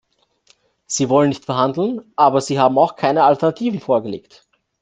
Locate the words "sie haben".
2.41-2.79